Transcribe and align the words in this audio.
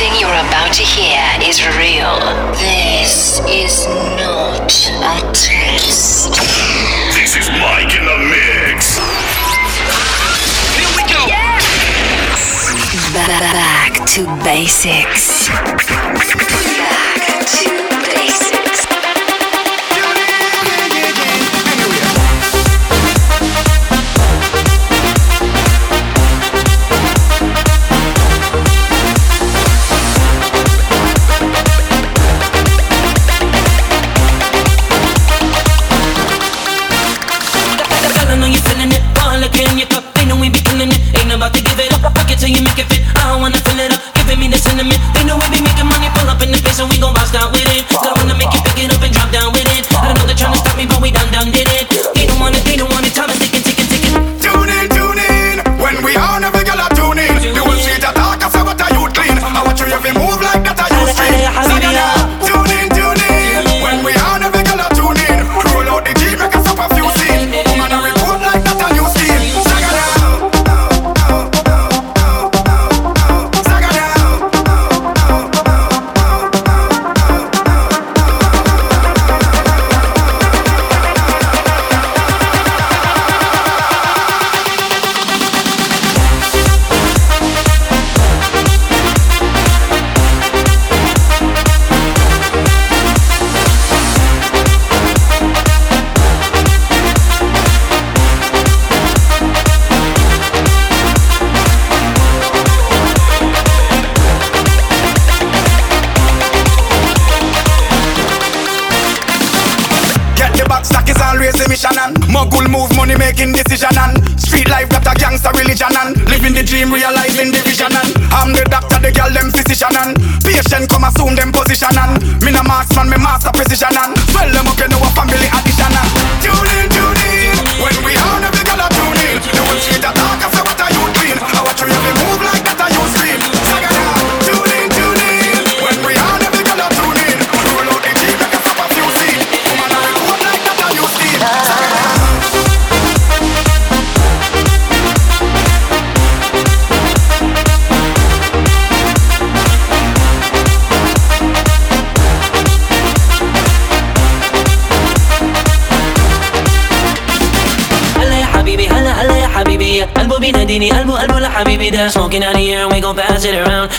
thing 0.00 0.18
you're 0.18 0.40
about 0.48 0.72
to 0.72 0.82
hear 0.82 1.20
is 1.42 1.60
real. 1.76 2.16
This 2.56 3.38
is 3.44 3.86
not 4.16 4.72
a 5.04 5.20
test. 5.36 6.32
This 7.12 7.36
is 7.36 7.50
Mike 7.60 7.92
in 8.00 8.06
the 8.08 8.18
mix. 8.32 8.96
Here 10.72 10.88
we 10.96 11.04
go. 11.04 11.20
Yeah. 11.28 11.60
Back 13.12 13.92
to 14.16 14.24
basics. 14.42 15.50
Back 16.78 17.19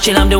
Chill, 0.01 0.17
I'm 0.17 0.29
the 0.29 0.39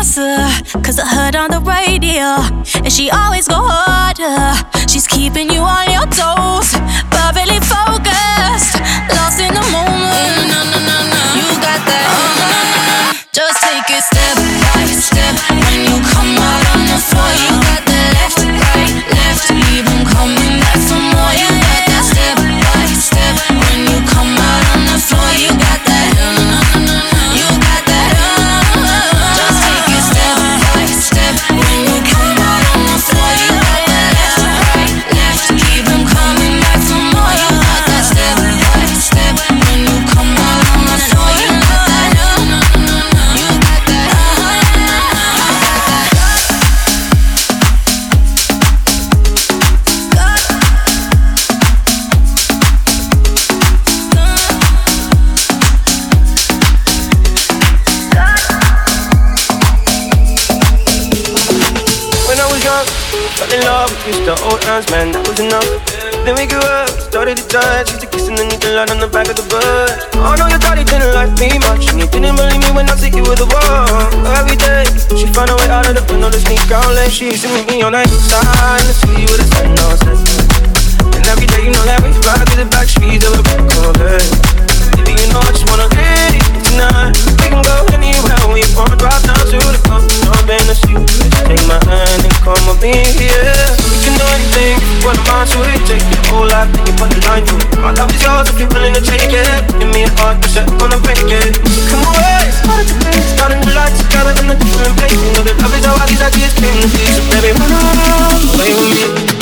is 0.00 0.18
a 0.18 0.20
dancer, 0.20 0.80
cause 0.82 0.98
I 0.98 1.06
heard 1.06 1.36
on 1.36 1.50
the 1.50 1.60
radio, 1.60 2.40
and 2.82 2.92
she 2.92 3.10
always 3.10 3.48
go 3.48 3.56
harder. 3.58 4.54
She's 4.88 5.06
keeping 5.06 5.50
you 5.50 5.60
on 5.60 5.90
your 5.90 6.06
toes, 6.06 6.72
perfectly 7.10 7.60
focused, 7.60 8.80
lost 9.14 9.40
in 9.40 9.52
the 9.52 9.64
moment. 9.72 10.48
No, 10.48 10.58
no, 10.72 10.78
no, 10.80 10.96
no, 11.12 11.22
you 11.36 11.48
got 11.60 11.80
that. 11.84 12.06
Uh-huh. 12.08 13.14
Just 13.32 13.60
take 13.62 13.88
it 13.90 14.02
step 14.02 14.36
by 14.74 14.84
step 14.86 15.34
when 15.50 15.80
you 15.88 15.96
come 16.12 16.32
out 16.36 16.62
on 16.74 16.80
the 16.88 16.98
floor. 16.98 17.32
You 17.44 17.65
times, 64.76 64.90
man, 64.90 65.08
that 65.12 65.24
was 65.24 65.40
enough. 65.40 65.64
Then 66.28 66.36
we 66.36 66.44
grew 66.44 66.60
up, 66.60 66.90
started 67.00 67.40
to 67.40 67.46
touch, 67.48 67.88
used 67.88 68.02
to 68.04 68.08
kiss 68.12 68.28
underneath 68.28 68.60
the 68.60 68.76
light 68.76 68.90
on 68.92 69.00
the 69.00 69.08
back 69.08 69.28
of 69.32 69.36
the 69.40 69.46
bus. 69.48 69.88
Oh 70.20 70.36
no, 70.36 70.44
your 70.52 70.60
daddy 70.60 70.84
didn't 70.84 71.16
like 71.16 71.32
me 71.40 71.56
much, 71.64 71.88
and 71.88 72.04
he 72.04 72.06
didn't 72.12 72.36
believe 72.36 72.60
me 72.60 72.70
when 72.76 72.84
I 72.84 72.96
said 72.98 73.16
you 73.16 73.24
were 73.24 73.38
the 73.38 73.48
one. 73.48 74.12
Every 74.36 74.58
day, 74.58 74.84
she 75.16 75.24
found 75.32 75.48
a 75.48 75.56
way 75.56 75.68
out 75.72 75.88
of 75.88 75.96
the 75.96 76.04
window 76.12 76.28
to 76.28 76.36
sneak 76.36 76.68
out, 76.68 76.92
like 76.92 77.08
she 77.08 77.32
used 77.32 77.46
to 77.46 77.50
meet 77.56 77.68
me 77.72 77.80
on 77.80 77.96
the 77.96 78.04
east 78.04 78.28
side, 78.28 78.84
in 78.84 78.86
the 78.90 78.96
city 79.00 79.24
with 79.24 79.40
a 79.40 79.48
sun, 79.48 79.72
sun. 79.96 80.16
And 81.16 81.24
every 81.24 81.48
day, 81.48 81.64
you 81.64 81.72
know 81.72 81.84
that 81.88 82.04
we 82.04 82.12
ride 82.26 82.44
through 82.44 82.64
the 82.64 82.68
back 82.68 82.88
streets 82.90 83.24
of 83.24 83.32
a 83.32 83.42
Corvette. 83.64 84.65
Baby, 84.96 85.12
you 85.20 85.28
know 85.28 85.40
I 85.44 85.52
just 85.52 85.68
wanna 85.68 85.88
hit 85.94 86.40
it 86.40 86.48
tonight. 86.64 87.12
We 87.38 87.52
can 87.52 87.62
go 87.62 87.76
anywhere 87.92 88.40
we 88.48 88.64
want, 88.72 88.96
down 88.98 89.36
to 89.36 89.58
the 89.60 89.80
coast. 89.84 90.08
Take 91.46 91.62
my 91.68 91.78
hand 91.84 92.24
and 92.24 92.36
come. 92.42 92.56
We 92.80 92.90
can 94.02 94.14
do 94.16 94.24
anything, 94.34 94.80
to 95.52 95.58
it? 95.68 95.80
Take 95.86 96.02
your 96.08 96.22
whole 96.32 96.48
life, 96.48 96.72
the 96.72 97.20
line. 97.28 97.44
My 97.82 97.92
love 97.92 98.10
is 98.14 98.22
yours 98.24 98.48
if 98.48 98.58
you're 98.58 98.72
willing 98.72 98.94
to 98.94 99.02
take 99.04 99.30
it. 99.30 99.46
Give 99.78 99.90
me 99.92 100.04
a 100.04 100.10
heart, 100.18 100.40
gonna 100.80 100.98
break 100.98 101.22
it. 101.28 101.60
Come 101.92 102.02
away, 102.02 102.50
together 104.00 104.34
in 104.42 104.50
a 104.50 104.56
different 104.56 104.96
place. 104.96 105.20
Love. 105.36 105.56
So 108.42 108.58
baby, 108.58 108.88
with 108.88 109.30
me. 109.30 109.35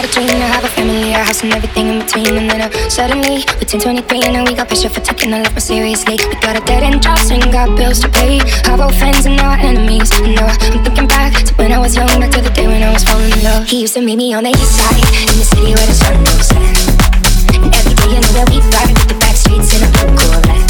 Got 0.00 0.08
a 0.08 0.12
dream 0.16 0.28
to 0.28 0.48
have 0.48 0.64
a 0.64 0.68
family, 0.68 1.12
a 1.12 1.20
house, 1.20 1.42
and 1.42 1.52
everything 1.52 1.88
in 1.88 1.98
between. 2.00 2.32
And 2.32 2.48
then 2.48 2.60
uh, 2.62 2.70
suddenly, 2.88 3.44
we 3.60 3.64
turn 3.68 3.80
23, 3.80 4.24
and 4.24 4.34
then 4.34 4.44
we 4.48 4.54
got 4.54 4.68
pressure 4.68 4.88
for 4.88 5.00
taking 5.00 5.32
our 5.34 5.42
life 5.44 5.52
more 5.52 5.60
seriously. 5.60 6.16
We 6.16 6.40
got 6.40 6.56
a 6.56 6.64
dead 6.64 6.82
end 6.82 7.02
jobs 7.02 7.28
and 7.28 7.42
got 7.52 7.76
bills 7.76 8.00
to 8.00 8.08
pay. 8.08 8.40
Our 8.64 8.80
old 8.80 8.96
friends 8.96 9.26
and 9.26 9.36
now 9.36 9.52
our 9.52 9.60
enemies. 9.60 10.08
And 10.24 10.36
now 10.36 10.48
I'm 10.48 10.80
thinking 10.84 11.06
back 11.06 11.36
to 11.44 11.52
when 11.60 11.72
I 11.72 11.78
was 11.78 11.96
young, 11.96 12.08
back 12.16 12.32
to 12.32 12.40
the 12.40 12.48
day 12.48 12.66
when 12.66 12.82
I 12.82 12.92
was 12.92 13.04
falling 13.04 13.28
in 13.28 13.44
love. 13.44 13.68
He 13.68 13.82
used 13.84 13.92
to 13.94 14.00
meet 14.00 14.16
me 14.16 14.32
on 14.32 14.44
the 14.44 14.56
east 14.56 14.72
side, 14.72 15.04
in 15.28 15.36
the 15.36 15.44
city 15.44 15.76
where 15.76 15.84
the 15.84 15.96
sun 16.00 16.16
goes 16.24 16.48
down. 16.48 16.72
And 17.60 17.68
every 17.68 17.92
day, 17.92 18.08
you 18.16 18.20
know 18.24 18.32
where 18.40 18.48
we 18.48 18.56
ride 18.72 18.96
with 18.96 19.08
the 19.12 19.18
back 19.20 19.36
streets 19.36 19.68
in 19.76 19.84
a 19.84 19.88
blue 19.92 20.16
Corvette. 20.16 20.64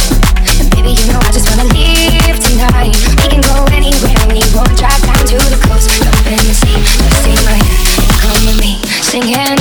And 0.58 0.66
baby, 0.74 0.98
you 0.98 1.06
know 1.06 1.22
I 1.22 1.30
just 1.30 1.46
wanna 1.46 1.70
leave 1.70 2.34
tonight. 2.42 2.98
We 3.14 3.26
can 3.30 3.42
go 3.46 3.54
anywhere 3.78 4.26
we 4.34 4.42
want, 4.58 4.74
drive 4.74 4.98
down 5.06 5.22
to 5.22 5.38
the 5.38 5.58
coast, 5.70 5.86
jump 6.02 6.18
in 6.26 6.42
the 6.50 6.54
sea, 6.56 6.82
just 6.82 7.22
take 7.22 7.38
my 7.46 8.09
with 8.46 8.60
me, 8.60 8.80
singing. 9.02 9.60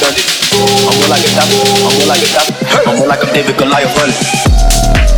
done 0.00 0.14
it. 0.14 0.26
I'm 0.54 0.98
more 0.98 1.08
like 1.08 1.24
a 1.24 1.30
tap, 1.34 1.48
I'm 1.50 1.94
more 1.98 2.06
like 2.06 2.22
a 2.22 2.28
tap, 2.30 2.86
I'm 2.86 2.96
more 2.98 3.06
like 3.08 3.22
a 3.22 3.32
David 3.32 3.56
Goliath 3.56 3.96
running. 3.98 5.17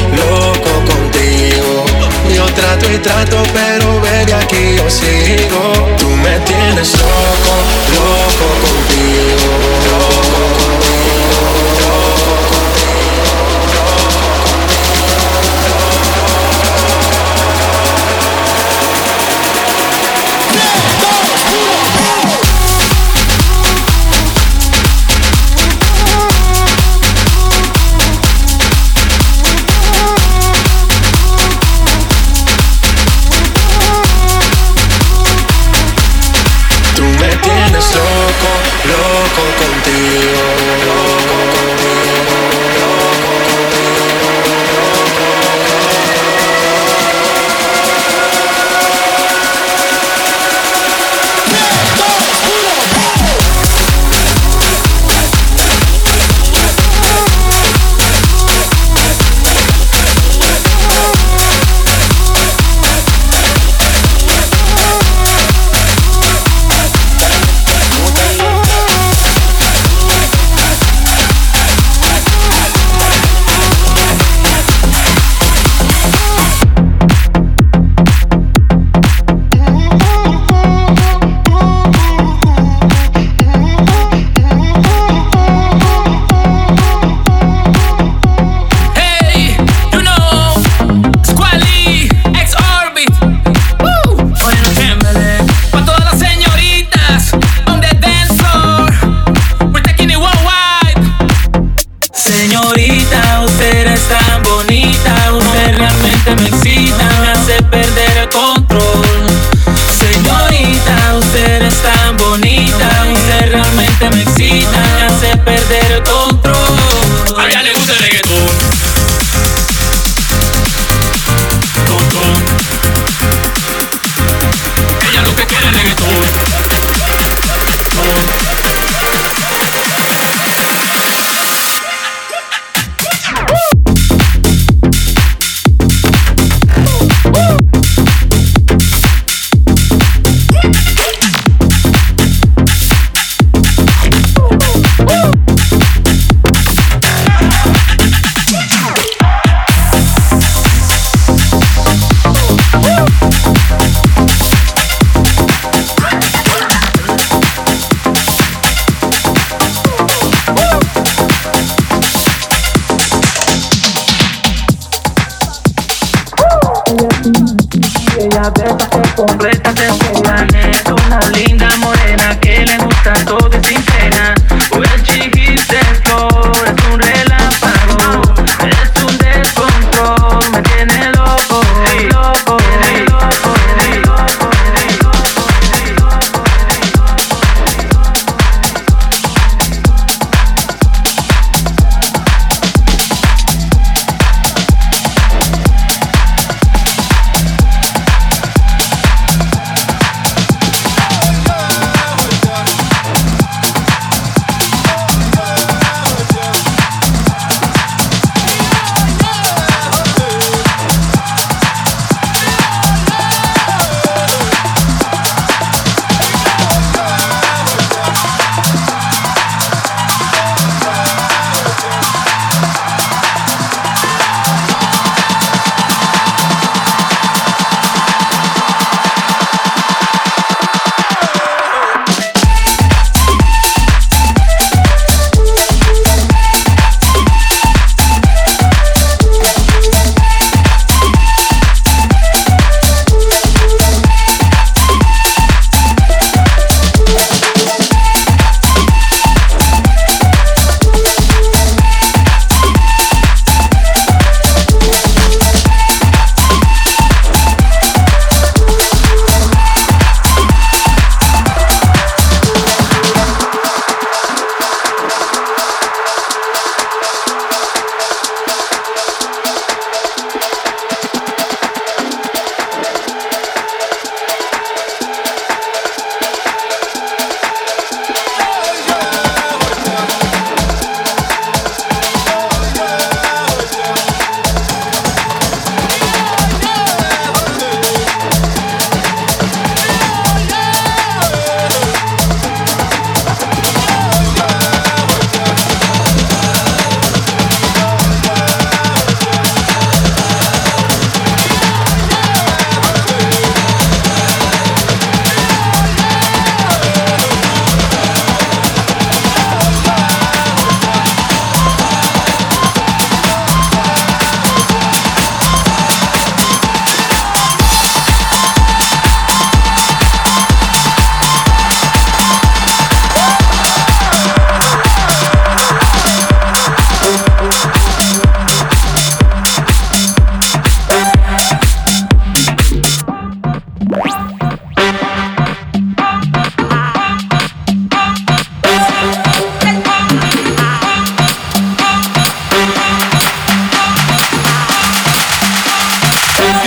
trato 2.81 2.93
y 2.93 2.97
trato, 2.99 3.43
pero 3.53 4.01
baby 4.01 4.31
aquí 4.31 4.75
yo 4.77 4.89
sigo. 4.89 5.73
Tú 5.97 6.07
me 6.09 6.39
tienes 6.39 6.93
loco, 6.93 7.55
loco 7.95 8.47
contigo. 8.65 9.80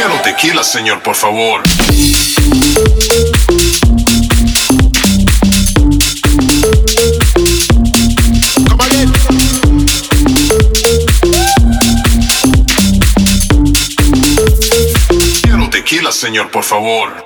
Quiero 0.06 0.20
tequila, 0.20 0.62
señor, 0.62 1.02
por 1.02 1.14
favor. 1.14 1.62
Quiero 15.42 15.70
tequila, 15.70 16.12
señor, 16.12 16.50
por 16.50 16.64
favor. 16.64 17.24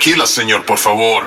tequila, 0.00 0.26
señor, 0.26 0.64
por 0.64 0.78
favor. 0.78 1.26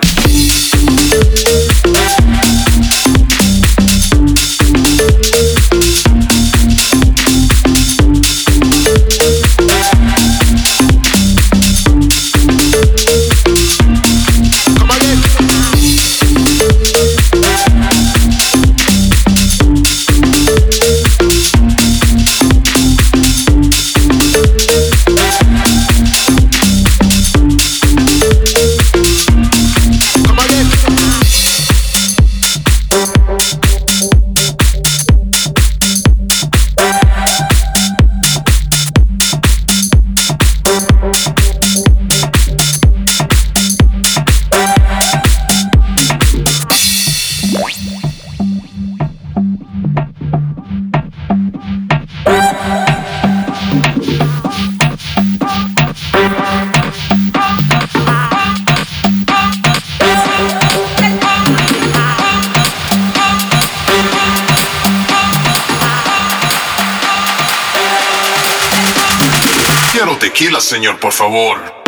señor, 70.84 71.00
por 71.00 71.14
favor. 71.14 71.83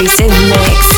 Mason 0.00 0.28
Mix. 0.28 0.97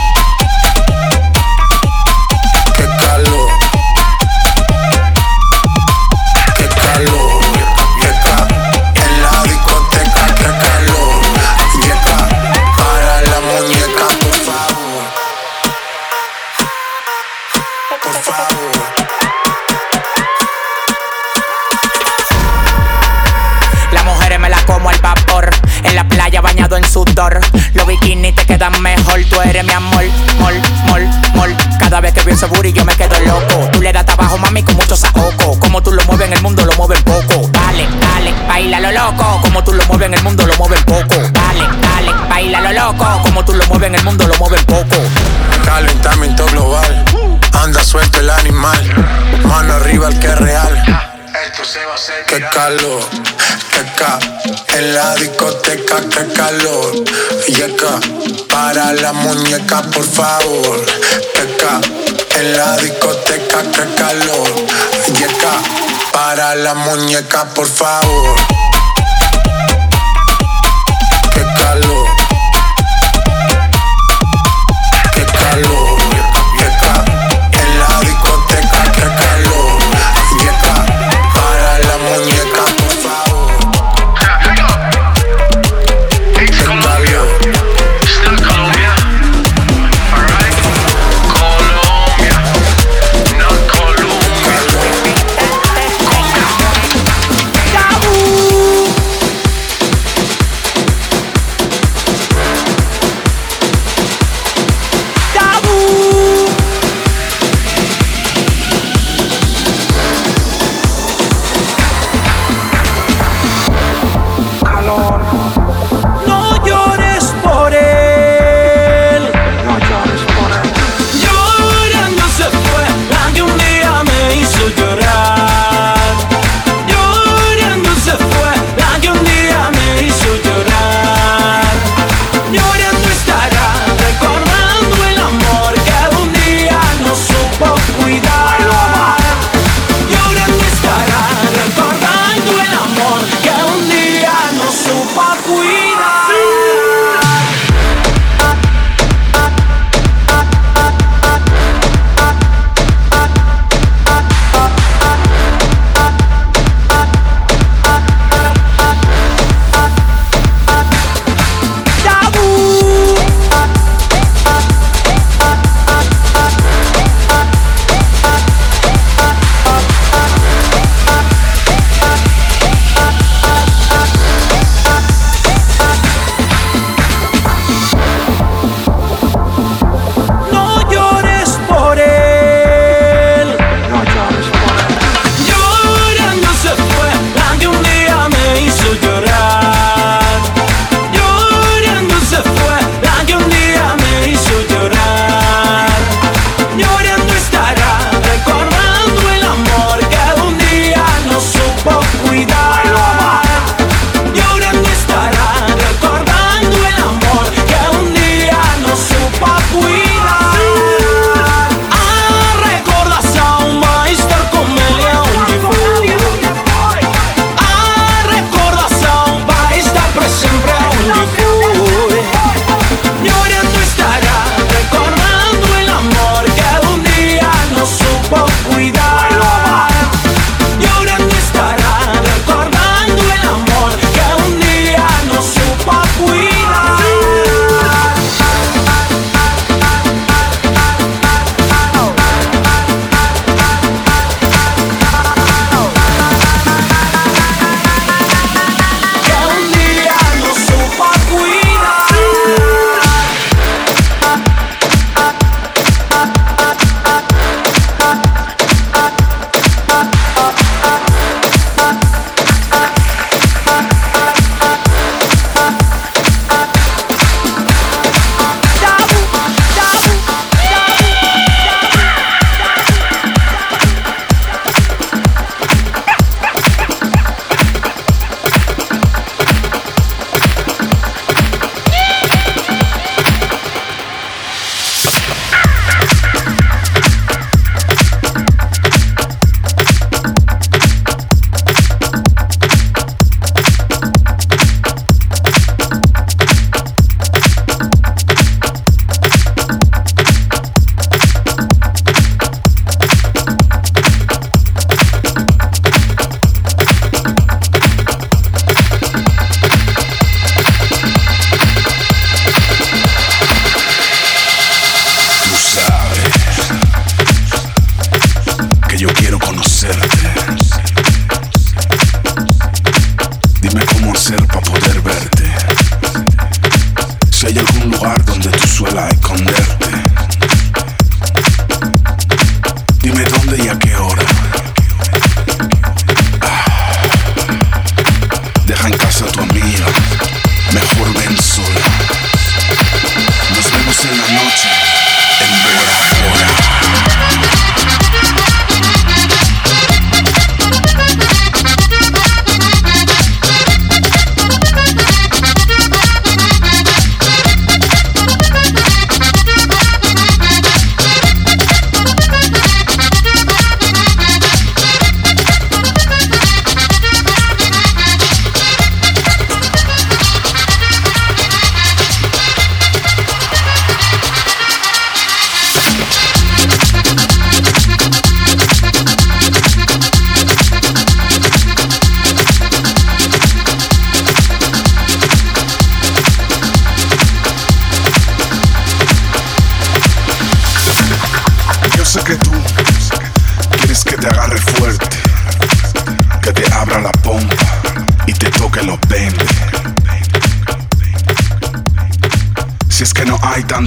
bikini 28.11 28.31
te 28.33 28.45
quedan 28.45 28.81
mejor. 28.81 29.23
Tú 29.29 29.41
eres 29.41 29.63
mi 29.63 29.71
amor, 29.71 30.03
mol, 30.39 30.53
mol, 30.87 31.07
mol. 31.35 31.55
Cada 31.79 32.01
vez 32.01 32.13
que 32.13 32.21
pienso 32.21 32.47
booty 32.47 32.73
yo 32.73 32.83
me 32.85 32.95
quedo 32.95 33.19
loco. 33.21 33.69
Tú 33.71 33.81
le 33.81 33.91
das 33.93 34.05
trabajo, 34.05 34.37
mami, 34.37 34.63
con 34.63 34.75
mucho 34.75 34.95
saoco. 34.95 35.59
Como 35.59 35.81
tú 35.81 35.91
lo 35.91 36.03
mueves 36.05 36.27
en 36.27 36.33
el 36.33 36.41
mundo, 36.41 36.65
lo 36.65 36.73
mueves 36.73 37.01
poco. 37.03 37.49
Dale, 37.51 37.87
dale, 37.99 38.33
baila 38.47 38.79
lo 38.79 38.91
loco. 38.91 39.41
Como 39.41 39.63
tú 39.63 39.73
lo 39.73 39.85
mueves 39.85 40.07
en 40.07 40.13
el 40.13 40.23
mundo, 40.23 40.45
lo 40.45 40.55
mueves 40.57 40.83
poco. 40.83 41.15
Dale, 41.15 41.67
dale, 41.81 42.11
baila 42.29 42.61
lo 42.61 42.71
loco. 42.73 43.21
Como 43.23 43.45
tú 43.45 43.53
lo 43.53 43.65
mueves 43.67 43.87
en 43.87 43.95
el 43.95 44.03
mundo, 44.03 44.27
lo 44.27 44.35
mueves 44.37 44.63
poco. 44.65 44.97
Calentamiento 45.65 46.45
global. 46.47 47.05
Anda 47.63 47.83
suelto 47.83 48.19
el 48.19 48.29
animal. 48.29 48.81
Mano 49.47 49.73
arriba 49.73 50.09
el 50.09 50.19
que 50.19 50.27
es 50.27 50.37
real 50.37 51.10
esto 51.51 51.65
se 51.65 51.85
va 51.85 51.95
a 51.95 51.97
en 54.77 54.93
la 54.93 55.15
discoteca, 55.15 56.01
qué 56.09 56.33
calor, 56.33 57.03
yeca, 57.47 57.99
para 58.49 58.93
la 58.93 59.11
muñeca, 59.11 59.81
por 59.81 60.05
favor, 60.05 60.81
acá 61.35 61.81
en 62.39 62.57
la 62.57 62.77
discoteca, 62.77 63.63
qué 63.63 63.95
calor, 63.95 64.65
yeca, 65.19 65.53
para 66.13 66.55
la 66.55 66.73
muñeca, 66.73 67.45
por 67.53 67.67
favor. 67.67 68.35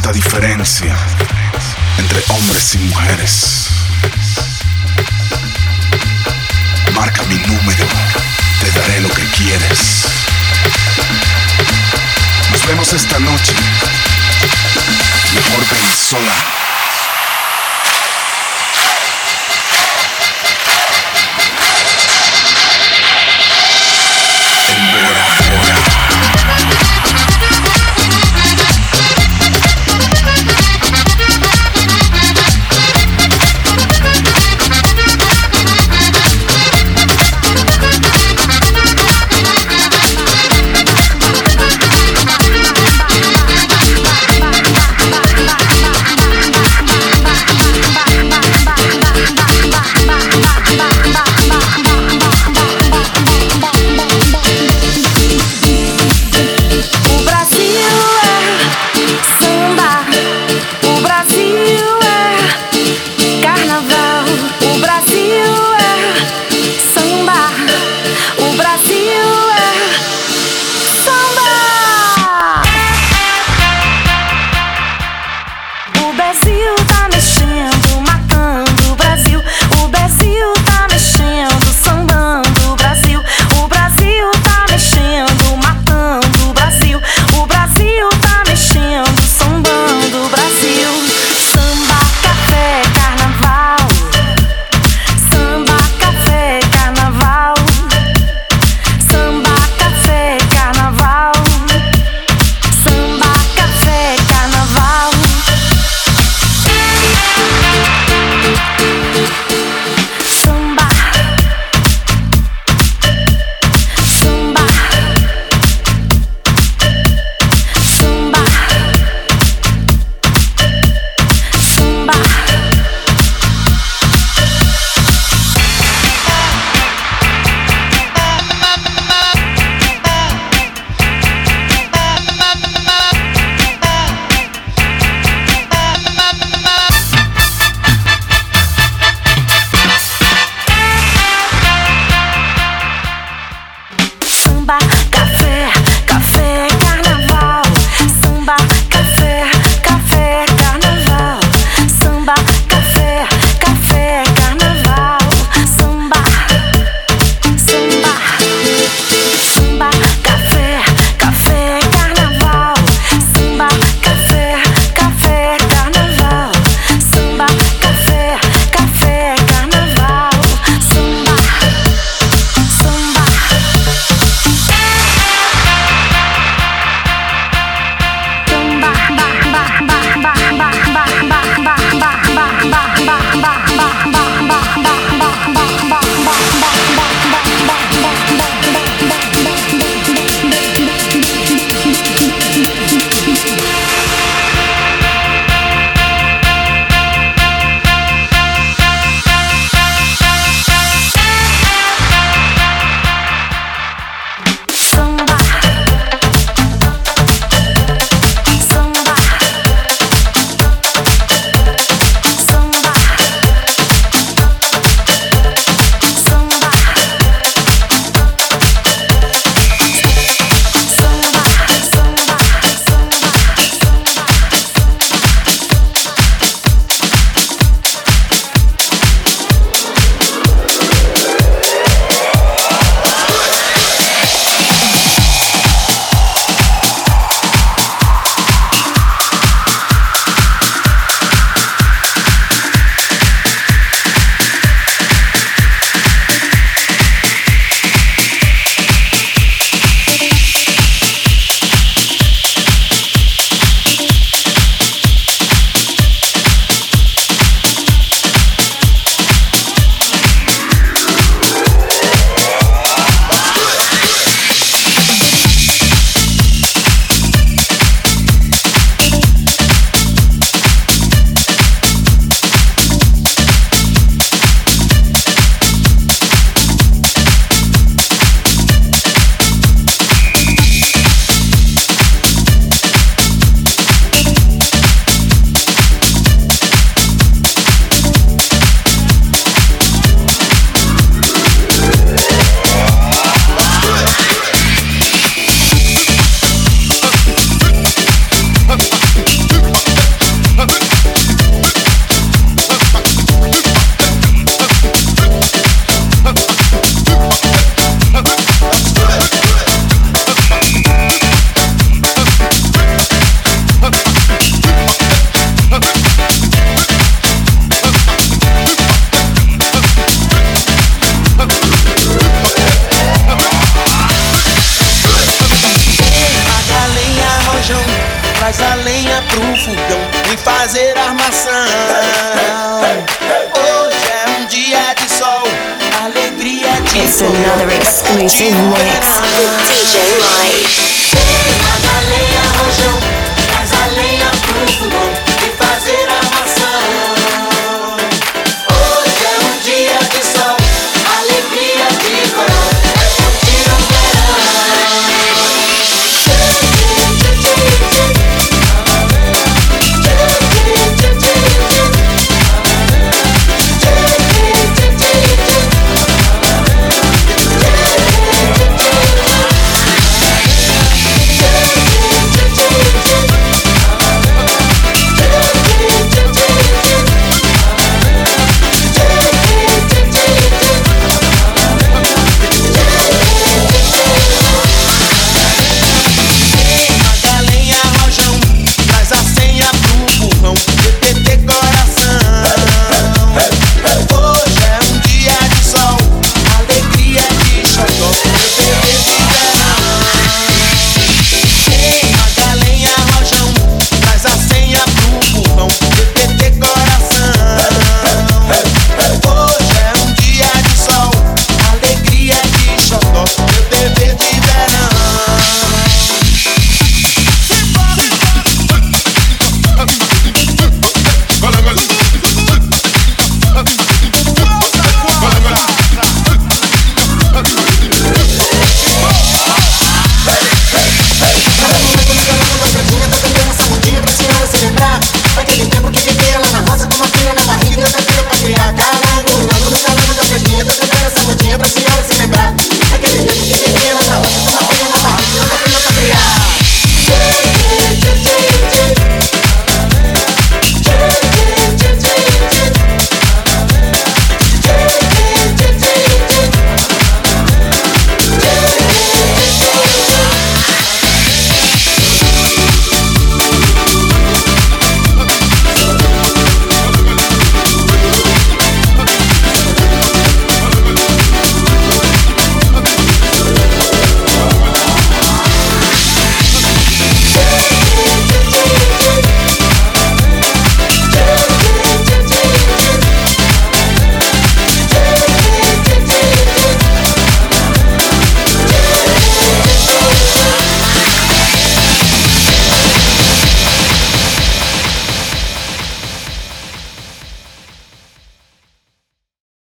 tanta 0.04 0.12
diferencia 0.12 0.94
entre 1.96 2.22
hombres 2.28 2.74
y 2.74 2.78
mujeres. 2.78 3.68
Marca 6.94 7.22
mi 7.22 7.36
número, 7.36 7.86
te 8.60 8.78
daré 8.78 9.00
lo 9.00 9.08
que 9.08 9.24
quieres. 9.28 10.04
Nos 12.50 12.66
vemos 12.66 12.92
esta 12.92 13.18
noche. 13.18 13.54
Mejor 15.34 15.64
ven 15.70 15.96
sola. 15.96 16.63